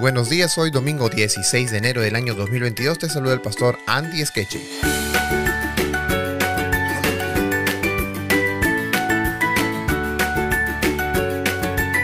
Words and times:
buenos 0.00 0.30
días, 0.30 0.56
hoy 0.56 0.70
domingo 0.70 1.10
16 1.10 1.70
de 1.70 1.76
enero 1.76 2.00
del 2.00 2.16
año 2.16 2.34
2022 2.34 2.98
te 2.98 3.08
saluda 3.10 3.34
el 3.34 3.42
pastor 3.42 3.78
Andy 3.86 4.24
Skeche. 4.24 4.60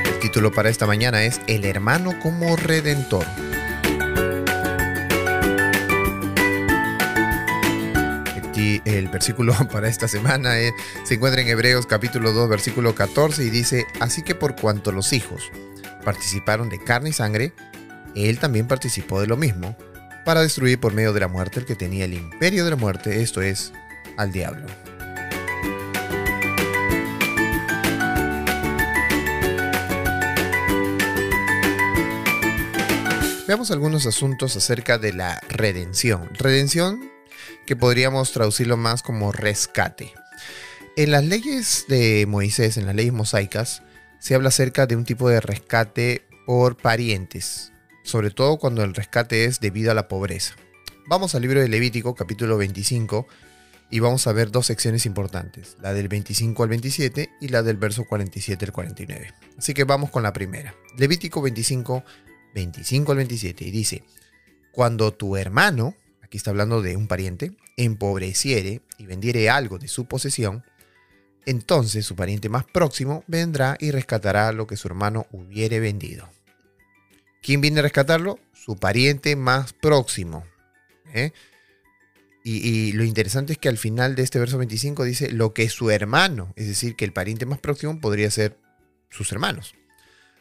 El 0.05 0.19
título 0.20 0.52
para 0.52 0.69
esta 0.69 0.87
mañana 0.87 1.24
es 1.24 1.41
El 1.46 1.64
hermano 1.64 2.19
como 2.20 2.56
redentor. 2.56 3.27
el 8.84 9.09
versículo 9.09 9.55
para 9.70 9.88
esta 9.88 10.09
semana 10.09 10.59
eh, 10.59 10.73
se 11.05 11.15
encuentra 11.15 11.41
en 11.42 11.48
Hebreos 11.48 11.87
capítulo 11.87 12.33
2 12.33 12.48
versículo 12.48 12.95
14 12.95 13.45
y 13.45 13.51
dice, 13.51 13.87
así 14.01 14.23
que 14.23 14.34
por 14.34 14.56
cuanto 14.56 14.92
los 14.92 15.12
hijos 15.12 15.51
participaron 16.05 16.69
de 16.69 16.78
carne 16.78 17.10
y 17.10 17.12
sangre, 17.12 17.52
él 18.16 18.38
también 18.38 18.66
participó 18.66 19.20
de 19.20 19.27
lo 19.27 19.37
mismo, 19.37 19.77
para 20.24 20.43
destruir 20.43 20.80
por 20.80 20.93
medio 20.93 21.12
de 21.12 21.20
la 21.20 21.29
muerte 21.29 21.61
el 21.61 21.66
que 21.66 21.77
tenía 21.77 22.05
el 22.05 22.15
imperio 22.15 22.65
de 22.65 22.70
la 22.70 22.77
muerte, 22.77 23.23
esto 23.23 23.43
es, 23.43 23.73
al 24.16 24.33
diablo. 24.33 24.66
Veamos 33.47 33.71
algunos 33.71 34.07
asuntos 34.07 34.57
acerca 34.57 34.98
de 34.98 35.12
la 35.12 35.41
redención. 35.48 36.29
Redención 36.35 37.12
que 37.65 37.77
podríamos 37.77 38.33
traducirlo 38.33 38.77
más 38.77 39.02
como 39.02 39.30
rescate. 39.30 40.12
En 40.96 41.12
las 41.12 41.24
leyes 41.24 41.85
de 41.87 42.27
Moisés, 42.27 42.77
en 42.77 42.87
las 42.87 42.96
leyes 42.96 43.12
mosaicas, 43.12 43.83
se 44.19 44.35
habla 44.35 44.48
acerca 44.48 44.87
de 44.87 44.96
un 44.96 45.05
tipo 45.05 45.29
de 45.29 45.41
rescate 45.41 46.27
por 46.45 46.77
parientes, 46.77 47.73
sobre 48.07 48.30
todo 48.30 48.57
cuando 48.57 48.85
el 48.85 48.95
rescate 48.95 49.45
es 49.45 49.59
debido 49.59 49.90
a 49.90 49.95
la 49.95 50.07
pobreza. 50.07 50.54
Vamos 51.09 51.35
al 51.35 51.43
libro 51.43 51.60
de 51.60 51.68
Levítico, 51.68 52.15
capítulo 52.15 52.57
25, 52.57 53.26
y 53.90 53.99
vamos 53.99 54.26
a 54.29 54.32
ver 54.32 54.52
dos 54.52 54.66
secciones 54.66 55.07
importantes, 55.07 55.76
la 55.80 55.93
del 55.93 56.07
25 56.07 56.62
al 56.62 56.68
27 56.68 57.30
y 57.40 57.49
la 57.49 57.65
del 57.65 57.77
verso 57.77 58.04
47 58.04 58.65
al 58.65 58.73
49. 58.73 59.34
Así 59.59 59.74
que 59.74 59.84
vamos 59.84 60.10
con 60.10 60.23
la 60.23 60.32
primera. 60.32 60.74
Levítico 60.96 61.43
25, 61.43 62.04
25 62.54 63.10
al 63.10 63.18
27, 63.18 63.65
y 63.65 63.71
dice, 63.73 64.04
cuando 64.71 65.12
tu 65.12 65.37
hermano, 65.37 65.97
aquí 66.22 66.37
está 66.37 66.50
hablando 66.50 66.82
de 66.82 66.97
un 66.97 67.09
pariente, 67.09 67.56
empobreciere 67.77 68.82
y 68.99 69.06
vendiere 69.06 69.50
algo 69.50 69.78
de 69.78 69.88
su 69.88 70.06
posesión, 70.06 70.65
entonces 71.44 72.06
su 72.06 72.15
pariente 72.15 72.49
más 72.49 72.65
próximo 72.65 73.25
vendrá 73.27 73.77
y 73.81 73.91
rescatará 73.91 74.53
lo 74.53 74.69
que 74.69 74.77
su 74.77 74.87
hermano 74.87 75.27
hubiere 75.32 75.81
vendido. 75.81 76.28
¿Quién 77.47 77.61
viene 77.61 77.78
a 77.78 77.83
rescatarlo? 77.84 78.41
Su 78.53 78.75
pariente 78.75 79.37
más 79.37 79.72
próximo. 79.72 80.44
¿eh? 81.15 81.31
Y, 82.43 82.91
lo 82.91 83.05
interesante 83.05 83.53
es 83.53 83.59
que 83.61 83.69
al 83.69 83.78
final 83.78 84.16
de 84.16 84.25
este 84.25 84.41
verso 84.41 84.59
25 84.59 85.05
dice 85.05 85.31
lo 85.31 85.55
que 85.55 85.69
su 85.69 85.93
hermano, 85.93 86.53
es 86.56 86.67
decir, 86.67 86.97
que 86.97 87.05
el 87.05 87.12
pariente 87.12 87.47
más 87.47 87.61
próximo 87.61 88.00
podría 88.00 88.33
ser 88.33 88.59
sus 89.11 89.31
hermanos. 89.31 89.77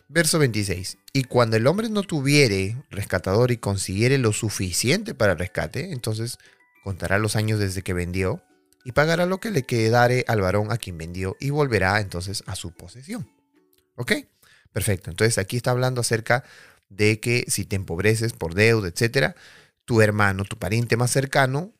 Verso 0.07 0.39
26. 0.39 0.97
Y 1.13 1.25
cuando 1.25 1.57
el 1.57 1.67
hombre 1.67 1.89
no 1.89 2.01
tuviere 2.01 2.75
rescatador 2.89 3.51
y 3.51 3.57
consiguiere 3.57 4.17
lo 4.17 4.33
suficiente 4.33 5.13
para 5.13 5.33
el 5.33 5.37
rescate, 5.37 5.91
entonces 5.91 6.39
contará 6.83 7.19
los 7.19 7.35
años 7.35 7.59
desde 7.59 7.83
que 7.83 7.93
vendió 7.93 8.41
y 8.83 8.93
pagará 8.93 9.27
lo 9.27 9.39
que 9.39 9.51
le 9.51 9.61
quedare 9.61 10.25
al 10.27 10.41
varón 10.41 10.71
a 10.71 10.77
quien 10.77 10.97
vendió 10.97 11.37
y 11.39 11.51
volverá 11.51 12.01
entonces 12.01 12.43
a 12.47 12.55
su 12.55 12.71
posesión. 12.71 13.29
¿Ok? 13.95 14.13
Perfecto. 14.73 15.09
Entonces 15.09 15.37
aquí 15.37 15.55
está 15.55 15.71
hablando 15.71 16.01
acerca 16.01 16.43
de 16.89 17.19
que 17.19 17.45
si 17.47 17.65
te 17.65 17.75
empobreces 17.75 18.33
por 18.33 18.53
deuda, 18.53 18.87
etcétera, 18.87 19.35
tu 19.85 20.01
hermano, 20.01 20.43
tu 20.45 20.57
pariente 20.57 20.97
más 20.97 21.11
cercano, 21.11 21.73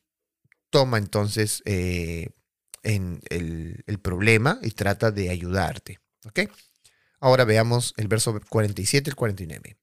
toma 0.70 0.98
entonces 0.98 1.62
eh, 1.66 2.30
en 2.84 3.22
el, 3.30 3.84
problema 4.02 4.60
y 4.62 4.72
trata 4.72 5.12
de 5.12 5.30
ayudarte. 5.30 6.00
Ahora 7.20 7.44
veamos 7.44 7.94
el 7.98 8.08
verso 8.08 8.40
47 8.50 9.10
y 9.10 9.14
49. 9.14 9.78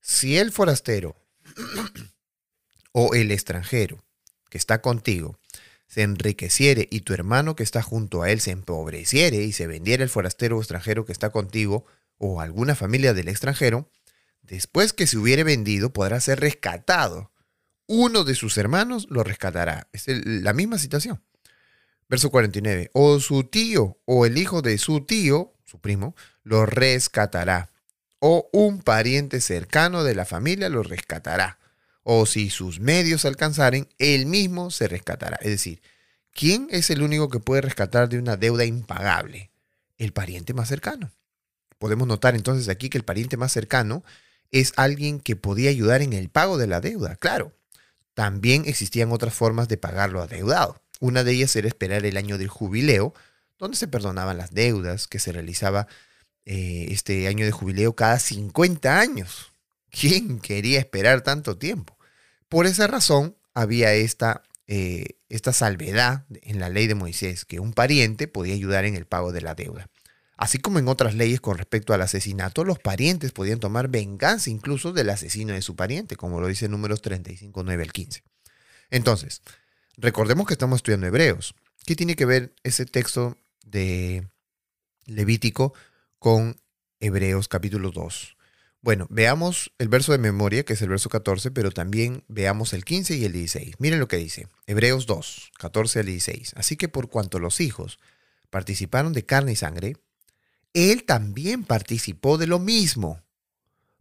Si 0.00 0.36
el 0.38 0.50
forastero 0.50 1.16
o 2.92 3.14
el 3.14 3.30
extranjero 3.30 4.04
que 4.50 4.58
está 4.58 4.80
contigo 4.80 5.38
se 5.86 6.02
enriqueciere 6.02 6.88
y 6.90 7.00
tu 7.00 7.12
hermano 7.12 7.54
que 7.54 7.62
está 7.62 7.82
junto 7.82 8.22
a 8.22 8.30
él 8.30 8.40
se 8.40 8.50
empobreciere 8.50 9.44
y 9.44 9.52
se 9.52 9.66
vendiera 9.66 10.02
el 10.02 10.10
forastero 10.10 10.56
o 10.56 10.60
extranjero 10.60 11.04
que 11.04 11.12
está 11.12 11.30
contigo 11.30 11.86
o 12.18 12.40
alguna 12.40 12.74
familia 12.74 13.14
del 13.14 13.28
extranjero, 13.28 13.88
después 14.44 14.92
que 14.92 15.06
se 15.06 15.18
hubiere 15.18 15.44
vendido 15.44 15.92
podrá 15.92 16.20
ser 16.20 16.40
rescatado. 16.40 17.32
Uno 17.86 18.24
de 18.24 18.34
sus 18.34 18.56
hermanos 18.56 19.06
lo 19.10 19.24
rescatará. 19.24 19.88
Es 19.92 20.06
la 20.06 20.52
misma 20.52 20.78
situación. 20.78 21.22
Verso 22.08 22.30
49. 22.30 22.90
O 22.94 23.20
su 23.20 23.44
tío 23.44 23.98
o 24.04 24.26
el 24.26 24.38
hijo 24.38 24.62
de 24.62 24.78
su 24.78 25.04
tío, 25.04 25.52
su 25.64 25.80
primo, 25.80 26.14
lo 26.42 26.66
rescatará. 26.66 27.70
O 28.20 28.48
un 28.52 28.80
pariente 28.80 29.40
cercano 29.40 30.04
de 30.04 30.14
la 30.14 30.24
familia 30.24 30.68
lo 30.68 30.82
rescatará 30.82 31.58
o 32.04 32.26
si 32.26 32.50
sus 32.50 32.78
medios 32.78 33.24
alcanzaren, 33.24 33.88
él 33.98 34.26
mismo 34.26 34.70
se 34.70 34.86
rescatará. 34.86 35.38
Es 35.40 35.50
decir, 35.50 35.82
¿quién 36.32 36.68
es 36.70 36.90
el 36.90 37.02
único 37.02 37.28
que 37.28 37.40
puede 37.40 37.62
rescatar 37.62 38.08
de 38.08 38.18
una 38.18 38.36
deuda 38.36 38.64
impagable? 38.64 39.50
El 39.96 40.12
pariente 40.12 40.52
más 40.52 40.68
cercano. 40.68 41.10
Podemos 41.78 42.06
notar 42.06 42.34
entonces 42.34 42.68
aquí 42.68 42.90
que 42.90 42.98
el 42.98 43.04
pariente 43.04 43.36
más 43.36 43.52
cercano 43.52 44.04
es 44.54 44.72
alguien 44.76 45.18
que 45.18 45.34
podía 45.34 45.68
ayudar 45.68 46.00
en 46.00 46.12
el 46.12 46.28
pago 46.28 46.58
de 46.58 46.68
la 46.68 46.80
deuda. 46.80 47.16
Claro, 47.16 47.52
también 48.14 48.62
existían 48.66 49.10
otras 49.10 49.34
formas 49.34 49.66
de 49.66 49.76
pagar 49.76 50.10
lo 50.10 50.22
adeudado. 50.22 50.80
Una 51.00 51.24
de 51.24 51.32
ellas 51.32 51.56
era 51.56 51.66
esperar 51.66 52.06
el 52.06 52.16
año 52.16 52.38
del 52.38 52.48
jubileo, 52.48 53.12
donde 53.58 53.76
se 53.76 53.88
perdonaban 53.88 54.38
las 54.38 54.54
deudas 54.54 55.08
que 55.08 55.18
se 55.18 55.32
realizaba 55.32 55.88
eh, 56.44 56.86
este 56.90 57.26
año 57.26 57.44
de 57.44 57.50
jubileo 57.50 57.96
cada 57.96 58.20
50 58.20 59.00
años. 59.00 59.52
¿Quién 59.90 60.38
quería 60.38 60.78
esperar 60.78 61.22
tanto 61.22 61.58
tiempo? 61.58 61.98
Por 62.48 62.66
esa 62.66 62.86
razón 62.86 63.36
había 63.54 63.92
esta, 63.94 64.44
eh, 64.68 65.18
esta 65.28 65.52
salvedad 65.52 66.26
en 66.42 66.60
la 66.60 66.68
ley 66.68 66.86
de 66.86 66.94
Moisés, 66.94 67.44
que 67.44 67.58
un 67.58 67.72
pariente 67.72 68.28
podía 68.28 68.54
ayudar 68.54 68.84
en 68.84 68.94
el 68.94 69.04
pago 69.04 69.32
de 69.32 69.40
la 69.40 69.56
deuda. 69.56 69.88
Así 70.36 70.58
como 70.58 70.78
en 70.78 70.88
otras 70.88 71.14
leyes 71.14 71.40
con 71.40 71.56
respecto 71.56 71.94
al 71.94 72.02
asesinato, 72.02 72.64
los 72.64 72.78
parientes 72.78 73.32
podían 73.32 73.60
tomar 73.60 73.88
venganza 73.88 74.50
incluso 74.50 74.92
del 74.92 75.10
asesino 75.10 75.52
de 75.52 75.62
su 75.62 75.76
pariente, 75.76 76.16
como 76.16 76.40
lo 76.40 76.48
dice 76.48 76.68
números 76.68 77.02
35, 77.02 77.62
9 77.62 77.82
al 77.82 77.92
15. 77.92 78.22
Entonces, 78.90 79.42
recordemos 79.96 80.46
que 80.46 80.54
estamos 80.54 80.78
estudiando 80.78 81.06
Hebreos. 81.06 81.54
¿Qué 81.86 81.94
tiene 81.94 82.16
que 82.16 82.24
ver 82.24 82.54
ese 82.62 82.86
texto 82.86 83.38
de 83.64 84.26
Levítico 85.06 85.74
con 86.18 86.56
Hebreos 87.00 87.48
capítulo 87.48 87.90
2? 87.90 88.36
Bueno, 88.84 89.06
veamos 89.08 89.72
el 89.78 89.88
verso 89.88 90.12
de 90.12 90.18
memoria, 90.18 90.64
que 90.64 90.74
es 90.74 90.82
el 90.82 90.90
verso 90.90 91.08
14, 91.08 91.50
pero 91.52 91.70
también 91.70 92.22
veamos 92.28 92.74
el 92.74 92.84
15 92.84 93.16
y 93.16 93.24
el 93.24 93.32
16. 93.32 93.76
Miren 93.78 93.98
lo 93.98 94.08
que 94.08 94.18
dice. 94.18 94.46
Hebreos 94.66 95.06
2, 95.06 95.52
14 95.58 96.00
al 96.00 96.06
16. 96.06 96.52
Así 96.56 96.76
que 96.76 96.88
por 96.88 97.08
cuanto 97.08 97.38
los 97.38 97.60
hijos 97.60 97.98
participaron 98.50 99.14
de 99.14 99.24
carne 99.24 99.52
y 99.52 99.56
sangre, 99.56 99.96
él 100.74 101.04
también 101.04 101.64
participó 101.64 102.36
de 102.36 102.46
lo 102.46 102.58
mismo 102.58 103.22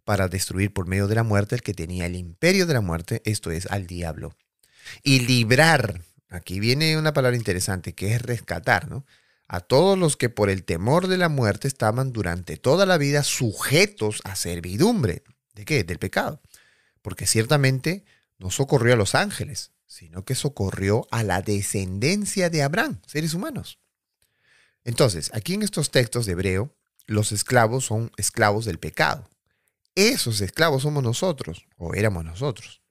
para 0.04 0.28
destruir 0.28 0.74
por 0.74 0.88
medio 0.88 1.08
de 1.08 1.16
la 1.16 1.24
muerte 1.24 1.56
el 1.56 1.62
que 1.62 1.74
tenía 1.74 2.06
el 2.06 2.16
imperio 2.16 2.66
de 2.66 2.74
la 2.74 2.82
muerte, 2.82 3.22
esto 3.26 3.52
es, 3.52 3.68
al 3.68 3.88
diablo. 3.88 4.36
Y 5.02 5.22
librar, 5.22 6.02
aquí 6.30 6.60
viene 6.60 6.98
una 6.98 7.14
palabra 7.14 7.38
interesante, 7.38 7.94
que 7.94 8.14
es 8.14 8.22
rescatar, 8.22 8.90
¿no? 8.90 9.06
a 9.48 9.60
todos 9.60 9.98
los 9.98 10.18
que 10.18 10.30
por 10.30 10.50
el 10.50 10.64
temor 10.64 11.08
de 11.08 11.18
la 11.18 11.30
muerte 11.30 11.68
estaban 11.68 12.12
durante 12.12 12.58
toda 12.58 12.86
la 12.86 12.98
vida 12.98 13.24
sujetos 13.24 14.20
a 14.24 14.36
servidumbre. 14.36 15.24
¿De 15.54 15.64
qué? 15.64 15.84
Del 15.84 16.00
pecado. 16.00 16.42
Porque 17.02 17.28
ciertamente 17.28 18.04
no 18.40 18.50
socorrió 18.50 18.94
a 18.94 18.98
los 18.98 19.14
ángeles, 19.14 19.72
sino 19.86 20.26
que 20.26 20.34
socorrió 20.36 21.08
a 21.12 21.24
la 21.24 21.42
descendencia 21.42 22.50
de 22.50 22.64
Abraham, 22.64 23.00
seres 23.06 23.36
humanos. 23.36 23.78
Entonces, 24.84 25.32
aquí 25.34 25.54
en 25.54 25.64
estos 25.64 25.92
textos 25.92 26.26
de 26.26 26.34
Hebreo, 26.34 26.76
los 27.06 27.32
esclavos 27.32 27.86
son 27.86 28.12
esclavos 28.18 28.66
del 28.66 28.80
pecado. 28.80 29.30
Esos 29.96 30.42
esclavos 30.42 30.84
somos 30.84 31.04
nosotros, 31.04 31.66
o 31.78 31.94
éramos 31.94 32.26
nosotros. 32.26 32.82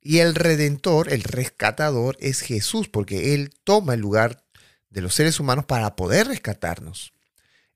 Y 0.00 0.18
el 0.18 0.34
redentor, 0.34 1.12
el 1.12 1.22
rescatador, 1.22 2.16
es 2.20 2.40
Jesús, 2.40 2.88
porque 2.88 3.34
Él 3.34 3.54
toma 3.64 3.94
el 3.94 4.00
lugar 4.00 4.44
de 4.90 5.00
los 5.00 5.14
seres 5.14 5.38
humanos 5.38 5.64
para 5.66 5.94
poder 5.96 6.26
rescatarnos. 6.26 7.12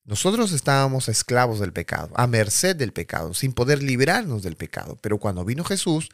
Nosotros 0.05 0.53
estábamos 0.53 1.09
esclavos 1.09 1.59
del 1.61 1.73
pecado, 1.73 2.11
a 2.15 2.27
merced 2.27 2.77
del 2.77 2.93
pecado, 2.93 3.35
sin 3.35 3.53
poder 3.53 3.83
librarnos 3.83 4.43
del 4.43 4.57
pecado. 4.57 4.99
Pero 5.01 5.19
cuando 5.19 5.45
vino 5.45 5.65
Jesús, 5.65 6.11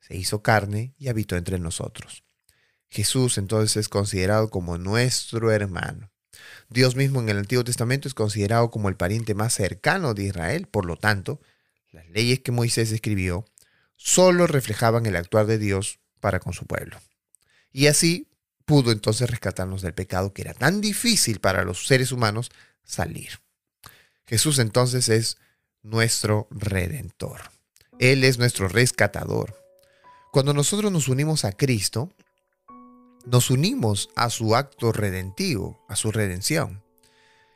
se 0.00 0.16
hizo 0.16 0.42
carne 0.42 0.94
y 0.98 1.08
habitó 1.08 1.36
entre 1.36 1.58
nosotros. 1.58 2.24
Jesús 2.88 3.38
entonces 3.38 3.76
es 3.76 3.88
considerado 3.88 4.50
como 4.50 4.78
nuestro 4.78 5.50
hermano. 5.50 6.10
Dios 6.68 6.96
mismo 6.96 7.20
en 7.20 7.28
el 7.28 7.38
Antiguo 7.38 7.64
Testamento 7.64 8.08
es 8.08 8.14
considerado 8.14 8.70
como 8.70 8.88
el 8.88 8.96
pariente 8.96 9.34
más 9.34 9.54
cercano 9.54 10.14
de 10.14 10.24
Israel. 10.24 10.66
Por 10.66 10.86
lo 10.86 10.96
tanto, 10.96 11.40
las 11.92 12.08
leyes 12.08 12.40
que 12.40 12.52
Moisés 12.52 12.90
escribió, 12.92 13.44
solo 13.96 14.46
reflejaban 14.46 15.06
el 15.06 15.16
actuar 15.16 15.46
de 15.46 15.58
Dios 15.58 16.00
para 16.20 16.40
con 16.40 16.52
su 16.52 16.66
pueblo. 16.66 17.00
Y 17.72 17.86
así 17.86 18.28
pudo 18.64 18.92
entonces 18.92 19.28
rescatarnos 19.30 19.82
del 19.82 19.94
pecado 19.94 20.32
que 20.32 20.42
era 20.42 20.54
tan 20.54 20.80
difícil 20.80 21.40
para 21.40 21.64
los 21.64 21.86
seres 21.86 22.12
humanos 22.12 22.50
salir. 22.82 23.40
Jesús 24.26 24.58
entonces 24.58 25.08
es 25.08 25.36
nuestro 25.82 26.48
redentor. 26.50 27.42
Él 27.98 28.24
es 28.24 28.38
nuestro 28.38 28.68
rescatador. 28.68 29.62
Cuando 30.32 30.52
nosotros 30.52 30.90
nos 30.90 31.08
unimos 31.08 31.44
a 31.44 31.52
Cristo, 31.52 32.12
nos 33.26 33.50
unimos 33.50 34.10
a 34.16 34.30
su 34.30 34.54
acto 34.54 34.92
redentivo, 34.92 35.84
a 35.88 35.96
su 35.96 36.12
redención. 36.12 36.82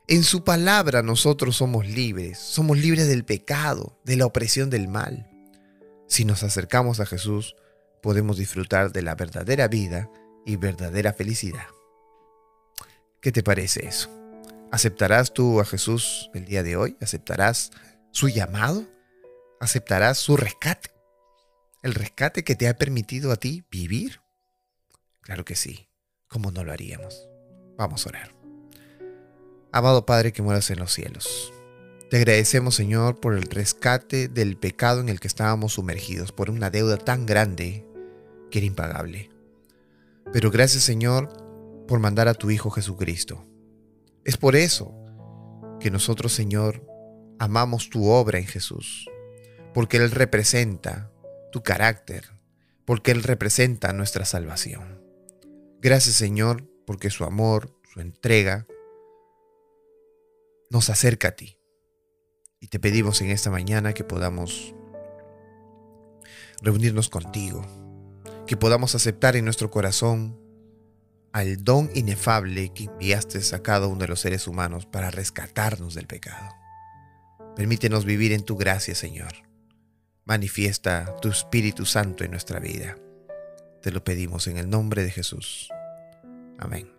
En 0.06 0.24
su 0.24 0.42
palabra 0.42 1.02
nosotros 1.02 1.56
somos 1.56 1.86
libres, 1.86 2.38
somos 2.38 2.78
libres 2.78 3.08
del 3.08 3.24
pecado, 3.24 3.98
de 4.04 4.16
la 4.16 4.26
opresión 4.26 4.70
del 4.70 4.88
mal. 4.88 5.28
Si 6.06 6.24
nos 6.24 6.42
acercamos 6.42 7.00
a 7.00 7.06
Jesús, 7.06 7.54
podemos 8.02 8.38
disfrutar 8.38 8.92
de 8.92 9.02
la 9.02 9.14
verdadera 9.14 9.68
vida 9.68 10.10
y 10.46 10.56
verdadera 10.56 11.12
felicidad. 11.12 11.66
¿Qué 13.20 13.32
te 13.32 13.42
parece 13.42 13.86
eso? 13.86 14.08
¿Aceptarás 14.70 15.34
tú 15.34 15.60
a 15.60 15.64
Jesús 15.64 16.30
el 16.32 16.46
día 16.46 16.62
de 16.62 16.76
hoy? 16.76 16.96
¿Aceptarás 17.02 17.70
su 18.10 18.28
llamado? 18.28 18.86
¿Aceptarás 19.60 20.18
su 20.18 20.36
rescate? 20.36 20.90
¿El 21.82 21.94
rescate 21.94 22.44
que 22.44 22.54
te 22.54 22.68
ha 22.68 22.78
permitido 22.78 23.32
a 23.32 23.36
ti 23.36 23.64
vivir? 23.70 24.20
Claro 25.28 25.44
que 25.44 25.56
sí. 25.56 25.90
¿Cómo 26.26 26.50
no 26.50 26.64
lo 26.64 26.72
haríamos? 26.72 27.28
Vamos 27.76 28.06
a 28.06 28.08
orar. 28.08 28.34
Amado 29.72 30.06
Padre 30.06 30.32
que 30.32 30.40
moras 30.40 30.70
en 30.70 30.78
los 30.78 30.90
cielos, 30.90 31.52
te 32.08 32.16
agradecemos 32.16 32.76
Señor 32.76 33.20
por 33.20 33.34
el 33.34 33.42
rescate 33.42 34.28
del 34.28 34.56
pecado 34.56 35.02
en 35.02 35.10
el 35.10 35.20
que 35.20 35.28
estábamos 35.28 35.74
sumergidos, 35.74 36.32
por 36.32 36.48
una 36.48 36.70
deuda 36.70 36.96
tan 36.96 37.26
grande 37.26 37.86
que 38.50 38.60
era 38.60 38.66
impagable. 38.66 39.28
Pero 40.32 40.50
gracias 40.50 40.84
Señor 40.84 41.28
por 41.86 41.98
mandar 41.98 42.26
a 42.28 42.32
tu 42.32 42.50
Hijo 42.50 42.70
Jesucristo. 42.70 43.46
Es 44.24 44.38
por 44.38 44.56
eso 44.56 44.94
que 45.78 45.90
nosotros 45.90 46.32
Señor 46.32 46.86
amamos 47.38 47.90
tu 47.90 48.08
obra 48.08 48.38
en 48.38 48.46
Jesús, 48.46 49.10
porque 49.74 49.98
Él 49.98 50.10
representa 50.10 51.12
tu 51.52 51.62
carácter, 51.62 52.30
porque 52.86 53.10
Él 53.10 53.22
representa 53.22 53.92
nuestra 53.92 54.24
salvación. 54.24 54.97
Gracias 55.80 56.16
Señor 56.16 56.68
porque 56.86 57.10
su 57.10 57.24
amor, 57.24 57.72
su 57.92 58.00
entrega, 58.00 58.66
nos 60.70 60.90
acerca 60.90 61.28
a 61.28 61.32
ti. 61.32 61.58
Y 62.60 62.68
te 62.68 62.80
pedimos 62.80 63.20
en 63.20 63.30
esta 63.30 63.50
mañana 63.50 63.92
que 63.92 64.04
podamos 64.04 64.74
reunirnos 66.60 67.08
contigo, 67.08 67.64
que 68.46 68.56
podamos 68.56 68.94
aceptar 68.94 69.36
en 69.36 69.44
nuestro 69.44 69.70
corazón 69.70 70.40
al 71.32 71.62
don 71.62 71.90
inefable 71.94 72.72
que 72.74 72.84
enviaste 72.84 73.38
a 73.54 73.62
cada 73.62 73.86
uno 73.86 74.00
de 74.00 74.08
los 74.08 74.20
seres 74.20 74.48
humanos 74.48 74.86
para 74.86 75.10
rescatarnos 75.10 75.94
del 75.94 76.06
pecado. 76.06 76.48
Permítenos 77.54 78.04
vivir 78.04 78.32
en 78.32 78.44
tu 78.44 78.56
gracia, 78.56 78.94
Señor. 78.94 79.32
Manifiesta 80.24 81.14
tu 81.20 81.28
Espíritu 81.28 81.86
Santo 81.86 82.24
en 82.24 82.32
nuestra 82.32 82.58
vida. 82.58 82.96
Te 83.88 83.94
lo 83.94 84.04
pedimos 84.04 84.46
en 84.48 84.58
el 84.58 84.68
nombre 84.68 85.02
de 85.02 85.10
Jesús. 85.10 85.70
Amén. 86.58 86.92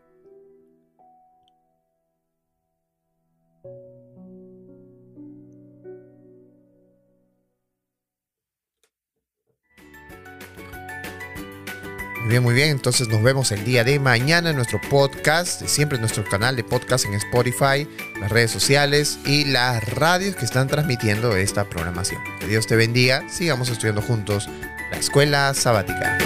Muy 12.21 12.27
bien, 12.27 12.41
muy 12.41 12.55
bien. 12.55 12.69
Entonces 12.69 13.07
nos 13.07 13.21
vemos 13.21 13.51
el 13.51 13.63
día 13.63 13.83
de 13.83 13.99
mañana 13.99 14.49
en 14.49 14.55
nuestro 14.55 14.81
podcast, 14.89 15.63
siempre 15.67 15.97
en 15.97 16.01
nuestro 16.01 16.25
canal 16.27 16.55
de 16.55 16.63
podcast 16.63 17.05
en 17.05 17.13
Spotify, 17.13 17.87
las 18.19 18.31
redes 18.31 18.49
sociales 18.49 19.19
y 19.27 19.45
las 19.45 19.87
radios 19.93 20.35
que 20.35 20.45
están 20.45 20.67
transmitiendo 20.67 21.37
esta 21.37 21.69
programación. 21.69 22.19
Que 22.39 22.47
Dios 22.47 22.65
te 22.65 22.75
bendiga. 22.75 23.29
Sigamos 23.29 23.69
estudiando 23.69 24.01
juntos 24.01 24.49
la 24.89 24.97
escuela 24.97 25.53
sabática. 25.53 26.17